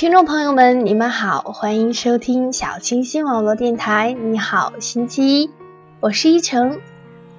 [0.00, 4.14] 听众朋友们，你们好，欢迎收听小清新网络电台。
[4.14, 5.50] 你好，星期一，
[6.00, 6.80] 我是依晨。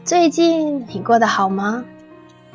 [0.03, 1.83] 最近你过得好吗？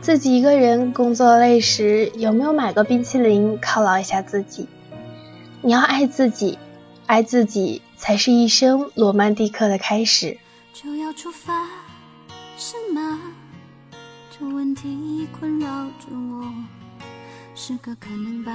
[0.00, 4.68] 自己一个人工作累时，有没有买个冰淇淋犒劳一下自己？
[5.60, 6.56] 你要爱自己，
[7.06, 10.38] 爱自己才是一生罗曼蒂克的开始。
[10.72, 11.66] 就要出发，
[12.56, 13.18] 是吗？
[14.30, 15.66] 这问题困扰
[15.98, 16.44] 着我，
[17.56, 18.52] 是个可能吧。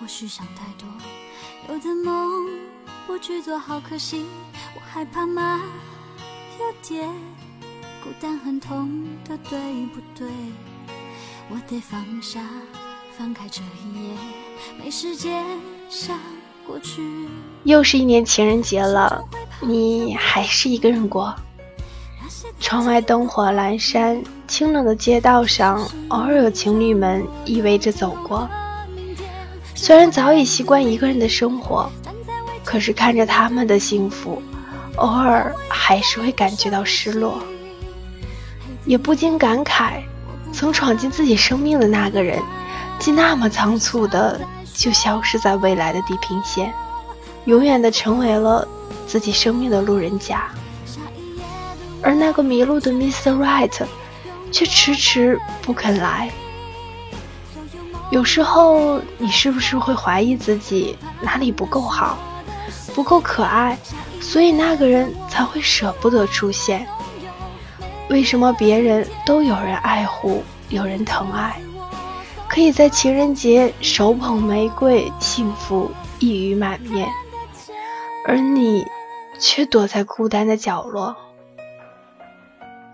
[0.00, 0.88] 或许想太多，
[1.68, 2.48] 有的梦
[3.06, 4.24] 不去做好可惜，
[4.74, 5.60] 我害怕吗？
[6.58, 7.08] 有点
[8.02, 10.28] 孤单很痛的，对不对？
[11.50, 12.40] 我得放下，
[13.16, 14.14] 翻开这一页，
[14.78, 15.44] 没时间
[15.88, 16.18] 想
[16.66, 17.02] 过去。
[17.64, 19.22] 又是一年情人节了，
[19.60, 21.34] 你还是一个人过？
[22.60, 28.48] 窗外灯火阑珊，清冷的街道上，偶尔有情侣们依偎着走过。
[29.80, 31.88] 虽然早已习惯一个人的生活，
[32.64, 34.42] 可是看着他们的幸福，
[34.96, 37.40] 偶尔还是会感觉到失落，
[38.84, 40.02] 也不禁感慨：
[40.52, 42.42] 曾闯进自己生命的那个人，
[42.98, 44.40] 竟那么仓促的
[44.74, 46.74] 就消失在未来的地平线，
[47.44, 48.66] 永远的成为了
[49.06, 50.50] 自己生命的路人甲。
[52.02, 53.32] 而那个迷路的 Mr.
[53.38, 53.86] Right，
[54.50, 56.30] 却迟迟不肯来。
[58.10, 62.18] 有时候，你是不是会怀疑自己哪里不够好，
[62.94, 63.78] 不够可爱，
[64.20, 66.86] 所以那个人才会舍不得出现？
[68.08, 71.60] 为什么别人都有人爱护，有人疼爱，
[72.48, 77.06] 可以在情人节手捧玫瑰，幸福溢于满面，
[78.26, 78.86] 而你
[79.38, 81.14] 却躲在孤单的角落？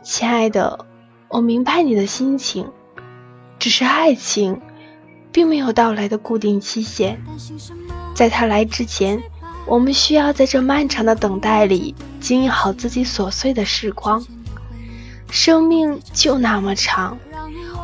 [0.03, 0.85] 亲爱的，
[1.29, 2.73] 我明白你的心情，
[3.65, 4.61] 只是爱情。
[5.33, 7.19] 并没有到来的固定期限，
[8.15, 9.21] 在它来之前，
[9.67, 14.25] 我们需要在这漫长的等待里经营好自己琐碎的时光。
[15.33, 17.19] 生命就那么长，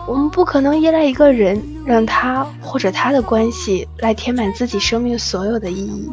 [0.06, 6.08] 我们不可能依赖一个人，让他或者他的关系来填满自己生命所有的意义。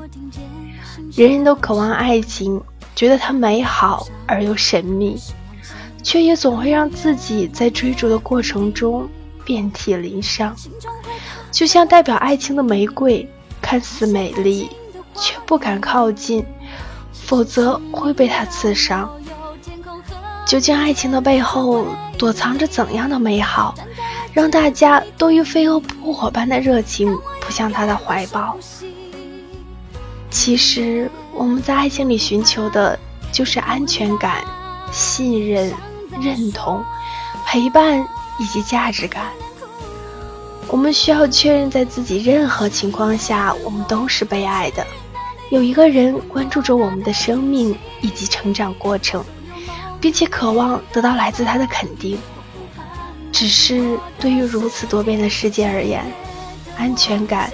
[1.16, 2.60] 人人都渴望爱情，
[2.96, 5.22] 觉得它美好而又神秘，
[6.02, 9.08] 却也总会让自己在追逐的过程中
[9.48, 10.54] 遍体鳞伤。
[11.50, 13.26] 就像代表爱情的玫瑰，
[13.62, 14.70] 看似美丽，
[15.16, 16.46] 却不敢靠近，
[17.14, 19.10] 否则会被它刺伤。
[20.46, 21.86] 究竟爱情的背后
[22.18, 23.74] 躲藏着怎样的美好，
[24.34, 28.58] 让大家都以飞蛾扑火般的热情扑向他的怀抱？
[30.30, 33.00] 其实，我们在爱情里寻求的
[33.32, 34.44] 就是安全感、
[34.92, 35.74] 信任、
[36.22, 36.84] 认同、
[37.46, 38.06] 陪伴
[38.40, 39.26] 以及价值感。
[40.68, 44.86] 我们需要确认，在自己任何情况下，我们都是被爱的。
[45.50, 49.24] 有一个人关注着我们的生命以及成长过程，
[50.02, 52.18] 并且渴望得到来自他的肯定。
[53.32, 56.04] 只是对于如此多变的世界而言，
[56.78, 57.50] 安全感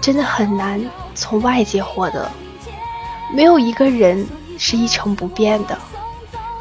[0.00, 0.80] 真的很难
[1.14, 2.30] 从外界获得。
[3.32, 4.24] 没有一个人
[4.58, 5.76] 是一成不变的，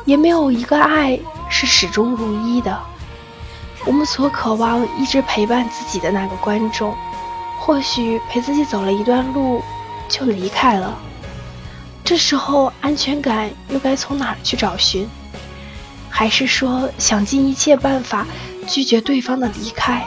[0.05, 1.19] 也没有一个爱
[1.49, 2.81] 是始终如一的。
[3.85, 6.95] 我们所渴望一直陪伴自己的那个观众，
[7.59, 9.61] 或许陪自己走了一段路
[10.07, 10.97] 就离开了。
[12.03, 15.07] 这时候，安全感又该从哪儿去找寻？
[16.09, 18.25] 还是说想尽一切办法
[18.67, 20.05] 拒绝对方的离开，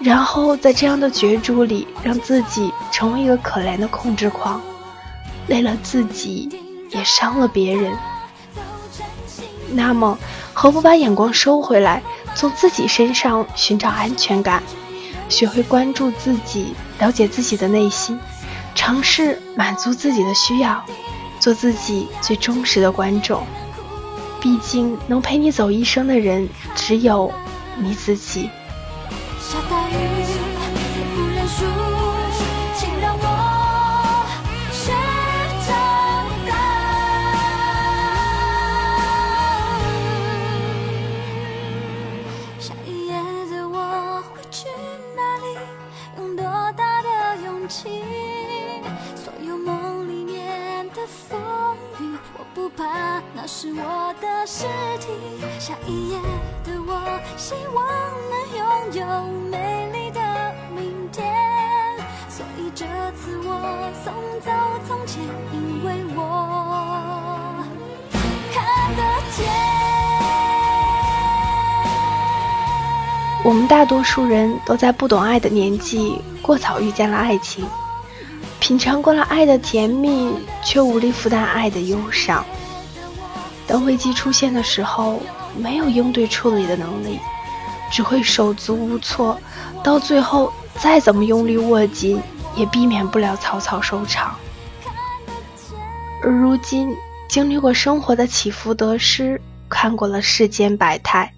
[0.00, 4.60] 然后在这样的角逐里，让自己成为一个可怜的控制狂，
[5.46, 6.48] 累了自己，
[6.90, 7.96] 也伤了别人？
[9.70, 10.18] 那么，
[10.52, 12.02] 何不把眼光收回来？
[12.38, 14.62] 从自己身上寻找安全感，
[15.28, 18.16] 学会关注自己，了解自己的内心，
[18.76, 20.80] 尝试满足自己的需要，
[21.40, 23.44] 做自己最忠实的观众。
[24.40, 27.28] 毕竟，能陪你走一生的人，只有
[27.76, 28.48] 你自己。
[53.78, 54.66] 我的尸
[55.00, 55.08] 体。
[55.58, 56.18] 下一页
[56.64, 56.92] 的我，
[57.36, 57.84] 希望
[58.30, 58.62] 能拥
[58.94, 59.02] 有
[59.50, 60.20] 美丽的
[60.74, 61.26] 明天。
[62.28, 62.84] 所以这
[63.16, 64.50] 次我送走
[64.86, 65.22] 从前，
[65.52, 66.20] 因为我
[68.52, 68.64] 看
[68.96, 69.02] 得
[69.36, 69.46] 见。
[73.44, 77.64] 我们大多数人都在不懂爱的年纪，过早遇见了爱情，
[78.60, 82.44] 品尝过了爱的甜蜜，却无力负担爱的忧伤。
[83.68, 85.20] 当危机出现的时候，
[85.56, 87.20] 没有应对处理的能力，
[87.92, 89.38] 只会手足无措，
[89.84, 92.20] 到最后再怎么用力握紧，
[92.56, 94.34] 也避免不了草草收场。
[96.22, 96.96] 而如今，
[97.28, 101.34] 经历过生活的起伏得失，看过了世间百态，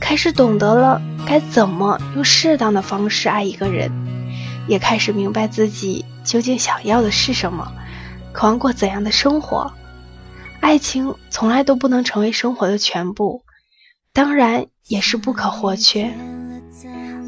[0.00, 3.92] 开始懂得了该怎么用适当的方式爱一个人，
[4.66, 7.72] 也开始明白自己究竟想要的是什么，
[8.32, 9.72] 渴望过怎样的生活。
[10.60, 13.42] 爱情从来都不能成为生活的全部，
[14.12, 16.12] 当然也是不可或缺。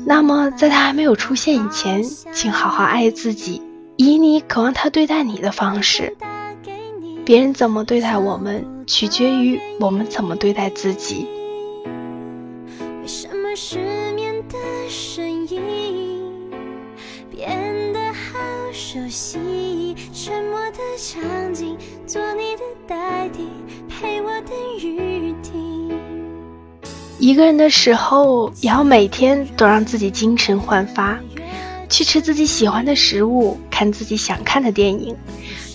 [0.06, 3.62] 那么，在他还没有出现以前，请好好爱自己，
[3.96, 6.16] 以你渴望他对待你的方式。
[7.24, 11.28] 别人怎么对待我们，取决于我们怎么对待自己。
[13.02, 13.78] 为什么失
[14.12, 14.56] 眠的
[14.88, 16.40] 声音
[17.30, 18.38] 变得好
[18.72, 19.94] 熟悉？
[20.12, 21.76] 沉默的场景，
[22.10, 23.46] 做你的代替，
[23.88, 24.50] 陪我等
[24.82, 25.96] 雨停。
[27.20, 31.16] 一个人的时候，也要每天都让自己精神焕发，
[31.88, 35.16] 去吃自己喜欢的食物，看自己想看的电影，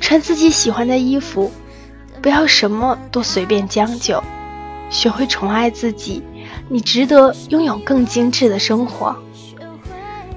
[0.02, 1.50] 穿自己喜欢的衣服，
[2.22, 4.22] 不要什么都随便将就，
[4.90, 6.22] 学会宠爱自己，
[6.68, 9.16] 你值得拥有更精致的生活。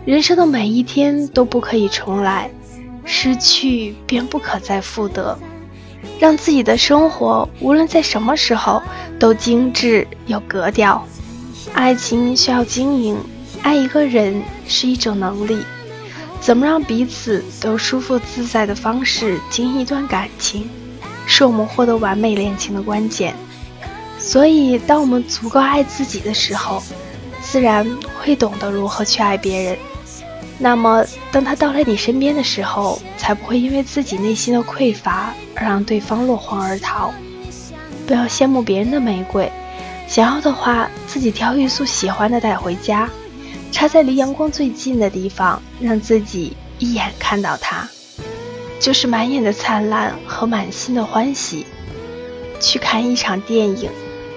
[0.05, 2.49] 人生的每一天都不可以重来。
[3.05, 5.37] 失去便不可再复得，
[6.19, 8.83] 让自己的生活无论在什么时候
[9.19, 11.05] 都精致有格调。
[11.73, 13.17] 爱情需要经营，
[13.63, 15.63] 爱一个人是一种能力。
[16.41, 20.69] 怎么让彼此都舒服自在的方式经营一段感情，
[21.27, 23.35] 是我们获得完美恋情的关键。
[24.19, 26.83] 所以，当我们足够爱自己的时候，
[27.43, 27.87] 自然
[28.19, 29.79] 会懂得如何去爱别人。
[30.59, 37.13] 那么，当他到来你身边的时候，才不会因为自己内心的匮乏而让对方落荒而逃。
[38.07, 39.51] 不要羡慕别人的玫瑰，
[40.09, 43.09] 想要的话，自己挑一束喜欢的带回家，
[43.71, 47.87] 插在离阳光最近的地方，让自己一眼看到它，
[48.81, 51.67] 就是满眼的灿烂和满心的欢喜。
[52.61, 53.91] 去看一场电影，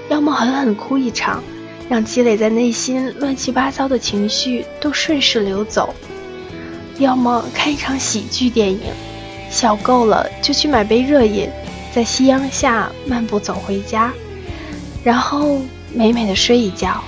[0.09, 1.42] 要么狠狠哭一场，
[1.91, 5.93] 让积累在内心乱七八糟的情绪都顺势流走。
[6.99, 8.79] 要么看一场喜剧电影，
[9.49, 11.49] 笑够了就去买杯热饮，
[11.93, 14.13] 在夕阳下漫步走回家，
[15.03, 15.59] 然后
[15.93, 17.03] 美美的睡一觉。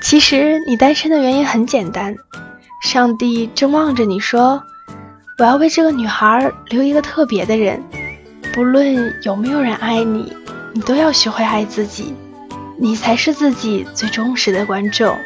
[0.00, 2.16] 其实你单身的原因很简单，
[2.82, 4.62] 上帝正望着你说
[5.38, 7.82] ：“我要为这个女孩留一个特别的人，
[8.54, 10.32] 不论有没有人爱你，
[10.72, 12.14] 你都要学会爱自己，
[12.78, 15.16] 你才是自己最忠实的观众。”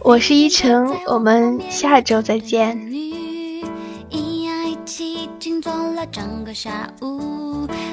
[0.00, 2.80] 我是依晨，我们下周再见。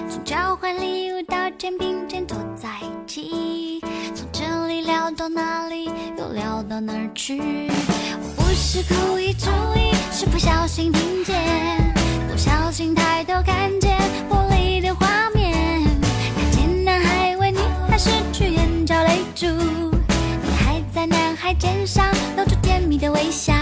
[0.07, 2.69] 从召唤礼物到肩并肩，躲在
[3.05, 3.81] 记忆
[4.85, 7.41] 聊到哪里又聊到哪儿去？
[8.21, 11.35] 我不是故意注意，是不小心听见，
[12.29, 13.97] 不小心抬头看见
[14.29, 15.83] 玻璃的画面，
[16.35, 17.57] 看见男孩为女
[17.89, 22.05] 孩拭去眼角泪珠，你还在男孩肩上
[22.37, 23.53] 露出甜蜜的微笑。